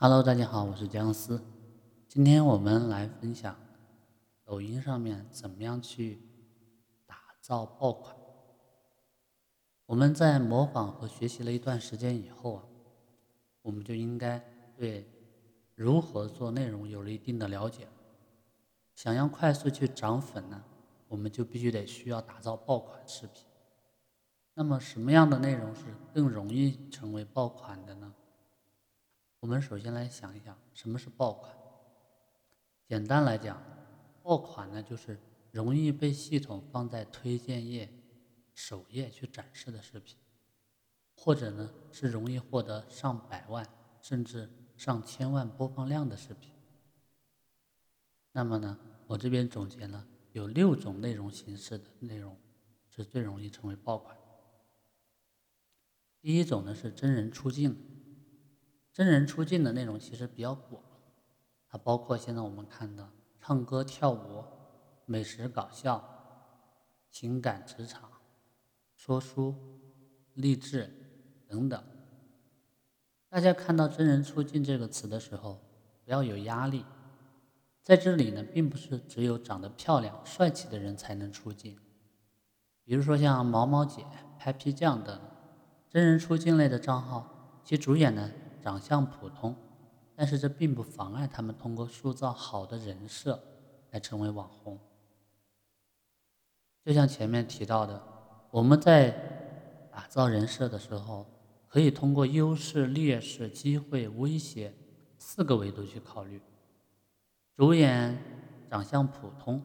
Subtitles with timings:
[0.00, 1.42] Hello，大家好，我是姜思。
[2.06, 3.56] 今天我们来分享
[4.44, 6.20] 抖音上面怎么样去
[7.04, 8.14] 打造爆款。
[9.86, 12.62] 我们在模仿和学习了一段时间以后啊，
[13.60, 14.38] 我们就应该
[14.76, 15.04] 对
[15.74, 17.88] 如何做内容有了一定的了解。
[18.94, 20.62] 想要快速去涨粉呢，
[21.08, 23.42] 我们就必须得需要打造爆款视频。
[24.54, 28.14] 那么什么样的内容是更容易成为爆款的呢？
[29.40, 31.56] 我们首先来想一想，什么是爆款？
[32.88, 33.62] 简单来讲，
[34.20, 35.16] 爆款呢就是
[35.52, 37.88] 容易被系统放在推荐页
[38.52, 40.16] 首页去展示的视频，
[41.14, 43.64] 或者呢是容易获得上百万
[44.00, 46.50] 甚至上千万播放量的视频。
[48.32, 48.76] 那么呢，
[49.06, 52.36] 我这边总结了有六种内容形式的内容
[52.88, 54.18] 是最容易成为爆款。
[56.20, 57.94] 第一种呢是真人出镜。
[58.98, 60.82] 真人出镜的内容其实比较广，
[61.68, 64.42] 它包括现在我们看的唱歌、跳舞、
[65.06, 66.02] 美食、搞笑、
[67.08, 68.10] 情感、职场、
[68.96, 69.54] 说书、
[70.34, 70.92] 励志
[71.46, 71.80] 等等。
[73.28, 75.62] 大家看到“真人出镜”这个词的时候，
[76.04, 76.84] 不要有压力，
[77.84, 81.78] 在这里呢，并不是只有长得漂亮、帅气的人才能出镜。
[82.82, 84.04] 比如说像毛毛姐、
[84.40, 85.20] 拍皮酱等
[85.88, 88.28] 真人出镜类的账号，其主演呢。
[88.62, 89.54] 长相普通，
[90.14, 93.42] 但是这并不妨碍他们通过塑造好的人设
[93.90, 94.78] 来成为网红。
[96.84, 98.02] 就像前面提到的，
[98.50, 99.10] 我们在
[99.90, 101.26] 打造人设的时候，
[101.68, 104.74] 可以通过优势、劣势、机会、威胁
[105.18, 106.40] 四个维度去考虑。
[107.56, 108.16] 主演
[108.70, 109.62] 长相普通，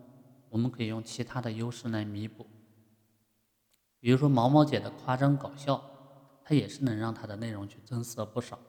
[0.50, 2.46] 我们可以用其他的优势来弥补，
[4.00, 5.82] 比如说毛毛姐的夸张搞笑，
[6.44, 8.60] 它也是能让她的内容去增色不少。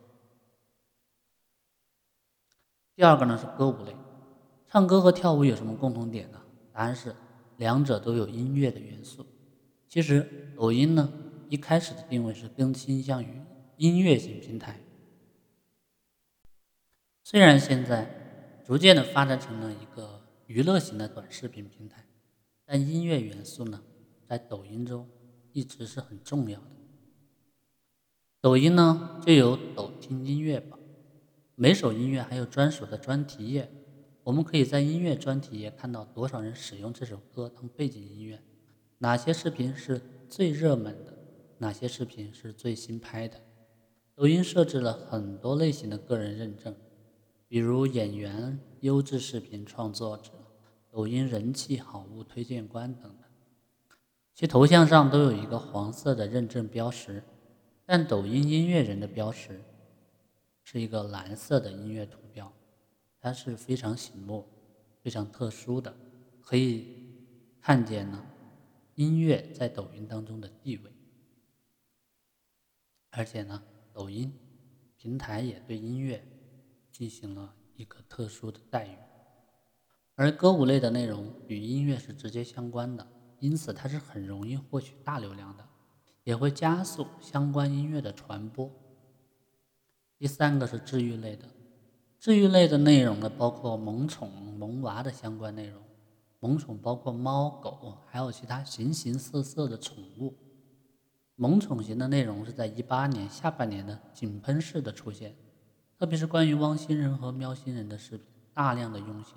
[2.96, 3.96] 第二个呢是歌舞类，
[4.68, 6.40] 唱歌和跳舞有什么共同点呢？
[6.72, 7.14] 答案是
[7.56, 9.26] 两者都有音乐的元素。
[9.88, 11.12] 其实抖音呢
[11.48, 13.40] 一开始的定位是更倾向于
[13.76, 14.80] 音乐型平台，
[17.24, 22.06] 虽然现在逐渐的发展成了一个娱乐型的短视频平台，
[22.64, 23.82] 但音乐元素呢
[24.24, 25.08] 在抖音中
[25.52, 26.66] 一直是很重要的。
[28.40, 30.78] 抖音呢就有抖听音乐榜。
[31.56, 33.70] 每首音乐还有专属的专题页，
[34.24, 38.42] 我们可以在音乐专题页看到多少人使用这首歌当背景音乐，
[38.98, 41.16] 哪些视频是最热门的，
[41.58, 43.40] 哪些视频是最新拍的。
[44.16, 46.74] 抖音设置了很多类型的个人认证，
[47.46, 50.32] 比如演员、优质视频创作者、
[50.90, 53.30] 抖音人气好物推荐官等等，
[54.34, 57.22] 其头像上都有一个黄色的认证标识，
[57.86, 59.60] 但抖音音乐人的标识。
[60.64, 62.52] 是一个蓝色的音乐图标，
[63.20, 64.44] 它是非常醒目、
[65.02, 65.94] 非常特殊的，
[66.40, 66.88] 可以
[67.60, 68.26] 看见呢
[68.94, 70.90] 音乐在抖音当中的地位。
[73.10, 74.32] 而且呢，抖音
[74.96, 76.26] 平台也对音乐
[76.90, 78.96] 进行了一个特殊的待遇。
[80.16, 83.06] 而歌舞类的内容与音乐是直接相关的，
[83.38, 85.68] 因此它是很容易获取大流量的，
[86.24, 88.70] 也会加速相关音乐的传播。
[90.24, 91.46] 第三个是治愈类的，
[92.18, 95.82] 治愈类的内容呢，包括萌宠、萌娃的相关内容。
[96.40, 100.34] 萌宠包括猫、狗，还有其他形形色色的宠物。
[101.36, 105.36] 萌宠型的内容是在一八年下半年的井喷式的出现，
[105.98, 109.34] 特别是关于汪星人和喵星人的视频大量的涌现，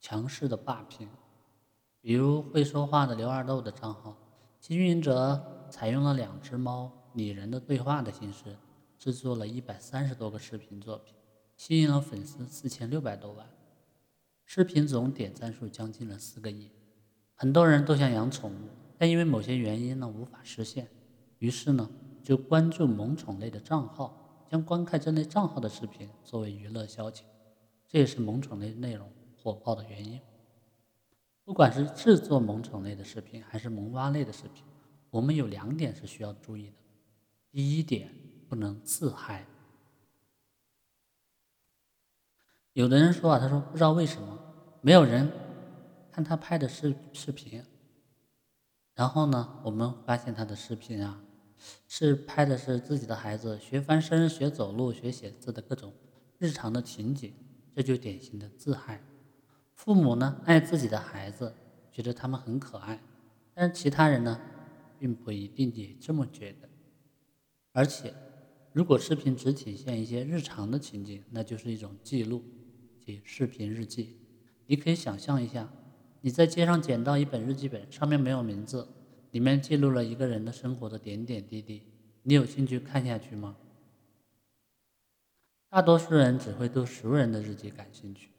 [0.00, 1.08] 强势的霸屏。
[2.00, 4.16] 比如会说话的刘二豆的账号，
[4.58, 5.40] 其运营者
[5.70, 8.56] 采用了两只猫拟人的对话的形式。
[9.00, 11.14] 制作了一百三十多个视频作品，
[11.56, 13.48] 吸引了粉丝四千六百多万，
[14.44, 16.70] 视频总点赞数将近了四个亿。
[17.34, 18.68] 很多人都想养宠物，
[18.98, 20.86] 但因为某些原因呢无法实现，
[21.38, 21.90] 于是呢
[22.22, 27.22] 就关注萌宠类的账号，将观看这类账号的视频作为娱乐消遣，
[27.88, 29.10] 这也是萌宠类内容
[29.42, 30.20] 火爆的原因。
[31.42, 34.62] 不管是制作萌宠类的视频，还是萌娃类的视频，
[35.08, 36.76] 我们有两点是需要注意的。
[37.50, 38.12] 第一点。
[38.50, 39.46] 不能自嗨。
[42.72, 44.36] 有的人说啊，他说不知道为什么
[44.80, 45.30] 没有人
[46.10, 47.64] 看他拍的视视频。
[48.96, 51.22] 然后呢，我们发现他的视频啊，
[51.86, 55.94] 是拍的是自己的孩子学翻身、学走路、学写字的各种
[56.38, 57.32] 日常的情景，
[57.72, 59.00] 这就典型的自嗨。
[59.74, 61.54] 父母呢爱自己的孩子，
[61.92, 63.00] 觉得他们很可爱，
[63.54, 64.40] 但是其他人呢，
[64.98, 66.68] 并不一定也这么觉得，
[67.70, 68.12] 而且。
[68.72, 72.44] 如果视频只体现一些日常的情景，那就是一种记录，
[73.04, 74.16] 即视频日记。
[74.66, 75.68] 你可以想象一下，
[76.20, 78.86] 你在街上捡到一本日记本，上面没有名字，
[79.32, 81.82] 里面记录了一个人的生活的点点滴滴，
[82.22, 83.56] 你有兴趣看下去吗？
[85.68, 88.30] 大多数人只会对熟人的日记感兴趣，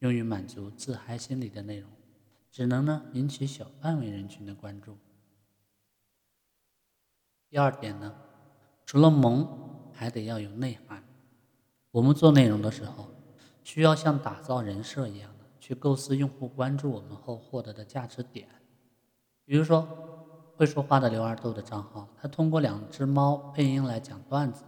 [0.00, 1.90] 用于满足自嗨心理的内容，
[2.50, 4.98] 只能呢引起小范围人群的关注。
[7.48, 8.14] 第二点呢，
[8.84, 9.66] 除了萌。
[9.98, 11.02] 还得要有内涵。
[11.90, 13.08] 我们做内容的时候，
[13.64, 18.46] 需要像打造人设一样的去构思用户关注我们后获得的价值点。
[19.44, 19.88] 比如说，
[20.56, 24.62] 会说话的刘二豆的账号，他通过两只猫配音来讲段子，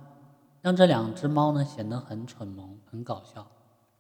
[0.60, 3.46] 让这两只猫呢显得很蠢萌、很搞笑，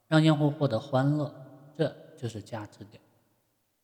[0.08, 1.32] 让用户获得欢乐，
[1.76, 3.00] 这就是价值点。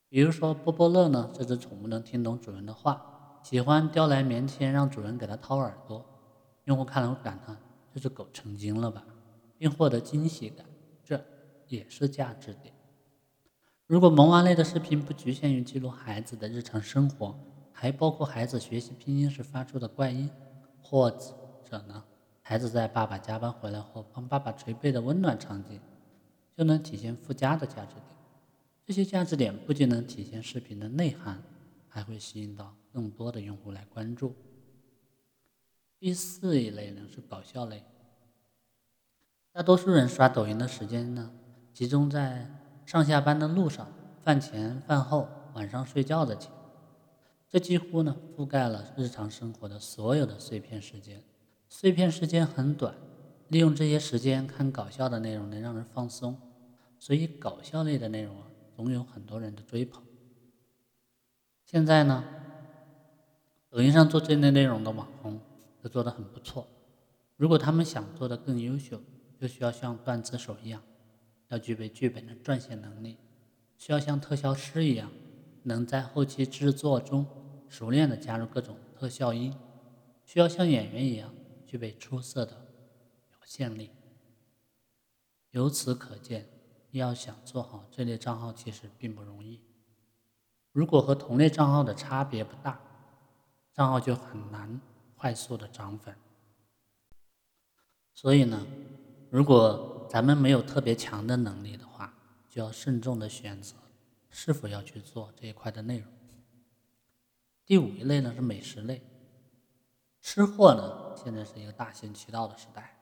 [0.09, 6.05] 比如说，波波乐呢，这只宠物能听懂主人的话，喜欢叼来棉签让主人给它掏耳朵。
[6.67, 7.57] 用户看了会感叹
[7.93, 9.05] ：“这只狗成精了吧？”
[9.59, 10.67] 并获得惊喜感，
[11.03, 11.21] 这
[11.67, 12.75] 也是价值点。
[13.87, 17.39] 如果萌娃类的视频不局限于记录孩子的日常生活，
[17.73, 20.29] 还包括孩子学习拼音时发出的怪音，
[20.83, 22.05] 或者呢，
[22.43, 25.81] 孩子在爸爸加班回来后帮爸爸捶背的温暖场景，
[26.57, 28.05] 就能体现附加的价值点。
[28.85, 31.43] 这些价值点不仅能体现视频的内涵，
[31.89, 34.35] 还会吸引到更多的用户来关注。
[35.99, 37.83] 第四一类呢是搞笑类，
[39.51, 41.33] 大多数人刷抖音的时间呢
[41.73, 42.51] 集中在
[42.85, 43.91] 上下班的路上、
[44.23, 46.53] 饭前饭后、晚上睡觉的前，
[47.49, 51.23] 这几乎呢覆盖了日常生活的所有的碎片时间。
[51.69, 52.95] 碎片时间很短，
[53.49, 56.39] 利用这些时间看搞笑的内容能让人放松，
[56.99, 58.47] 所以搞笑类的内容啊
[58.77, 60.03] 总有很多人的追捧。
[61.65, 62.23] 现在呢，
[63.71, 65.41] 抖音上做这类内容的网红。
[65.89, 66.67] 做的很不错。
[67.37, 69.01] 如果他们想做的更优秀，
[69.39, 70.83] 就需要像段子手一样，
[71.49, 73.17] 要具备剧本的撰写能力；
[73.77, 75.11] 需要像特效师一样，
[75.65, 77.27] 能在后期制作中
[77.69, 79.53] 熟练的加入各种特效音；
[80.25, 81.35] 需要像演员一样，
[81.67, 82.53] 具备出色的
[83.29, 83.91] 表现力。
[85.51, 86.49] 由此可见，
[86.93, 89.61] 要想做好这类账号，其实并不容易。
[90.73, 92.81] 如果和同类账号的差别不大，
[93.75, 94.81] 账号就很难。
[95.17, 96.15] 快速的涨粉，
[98.13, 98.67] 所以呢，
[99.31, 102.15] 如果咱们没有特别强的能力的话，
[102.49, 103.75] 就要慎重的选择
[104.29, 106.07] 是否要去做这一块的内容。
[107.65, 109.03] 第五一类呢是美食类，
[110.21, 112.97] 吃货呢现在是一个大行其道的时代，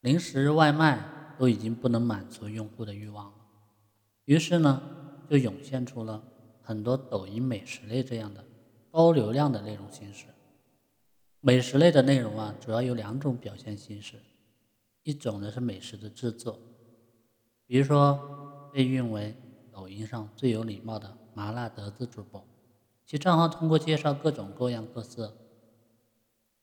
[0.00, 3.38] 零食外卖都已经不能满足用户的欲望了，
[4.24, 4.82] 于是呢
[5.30, 6.22] 就涌现出了
[6.60, 8.44] 很多抖音美食类这样的
[8.90, 10.26] 高流量的内容形式。
[11.46, 14.16] 美食类的内容啊，主要有两种表现形式，
[15.04, 16.58] 一种呢是美食的制作，
[17.66, 19.32] 比如说被誉为
[19.70, 22.44] 抖音上最有礼貌的麻辣德子主播，
[23.04, 25.36] 其账号通过介绍各种各样各色、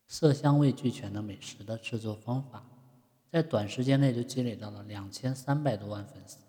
[0.06, 2.66] 色香味俱全的美食的制作方法，
[3.32, 6.40] 在短时间内就积累到了两千三百多万粉丝。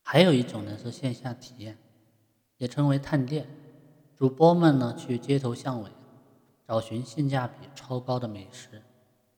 [0.00, 1.76] 还有一种呢是线下体验，
[2.56, 3.46] 也称为探店，
[4.16, 5.90] 主播们呢去街头巷尾。
[6.66, 8.82] 找寻性价比超高的美食，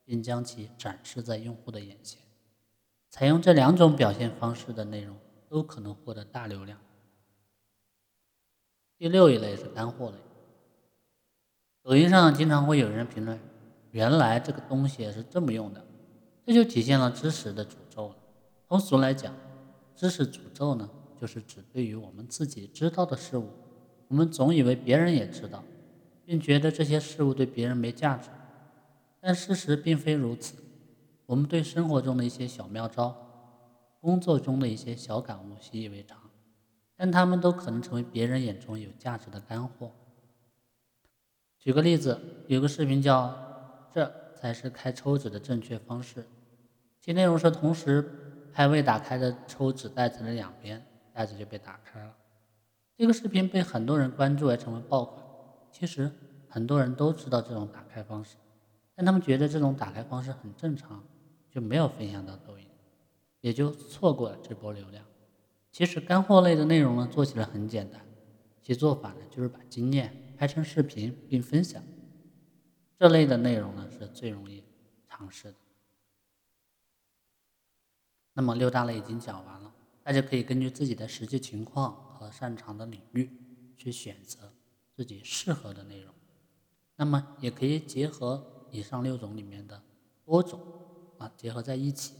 [0.05, 2.21] 并将其展示在用户的眼前。
[3.11, 5.17] 采用这两种表现方式的内容
[5.49, 6.79] 都可能获得大流量。
[8.97, 10.17] 第六一类是干货类。
[11.83, 13.39] 抖音上经常会有人评论
[13.93, 15.85] ：“原来这个东西是这么用的。”
[16.45, 18.17] 这就体现了知识的诅咒了。
[18.67, 19.35] 通俗来讲，
[19.95, 20.89] 知识诅咒呢，
[21.21, 23.49] 就是指对于我们自己知道的事物，
[24.09, 25.63] 我们总以为别人也知道。
[26.29, 28.29] 并觉得这些事物对别人没价值，
[29.19, 30.57] 但事实并非如此。
[31.25, 33.17] 我们对生活中的一些小妙招、
[33.99, 36.19] 工作中的一些小感悟习以为常，
[36.95, 39.91] 但他们都可能成为别人眼中有价值的干货。
[41.59, 43.35] 举个例子，有个视频叫
[43.91, 46.27] “这才是开抽纸的正确方式”，
[47.01, 48.07] 其内容是同时
[48.53, 52.15] 拍未打开的抽纸袋子的两边，袋子就被打开了。
[52.99, 55.27] 这个视频被很多人关注，而成为爆款。
[55.71, 56.11] 其实
[56.49, 58.37] 很多人都知道这种打开方式，
[58.95, 61.05] 但他们觉得这种打开方式很正常，
[61.51, 62.67] 就没有分享到抖音，
[63.41, 65.05] 也就错过了这波流量。
[65.71, 68.01] 其实干货类的内容呢，做起来很简单，
[68.63, 71.83] 其做法呢就是把经验拍成视频并分享。
[72.99, 74.65] 这类的内容呢是最容易
[75.09, 75.55] 尝试的。
[78.33, 79.73] 那么六大类已经讲完了，
[80.03, 83.31] 大家可以根据自己的实际情况和擅长的领域
[83.77, 84.53] 去选择。
[84.99, 86.13] 自己适合的内容，
[86.97, 89.81] 那么也可以结合以上六种里面的
[90.25, 90.61] 多种
[91.19, 92.15] 啊结合在一起，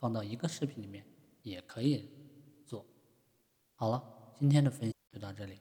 [0.00, 1.06] 放到一个视频里面
[1.42, 2.10] 也可以
[2.66, 2.84] 做。
[3.76, 4.02] 好了，
[4.36, 5.60] 今天的分享就到这里。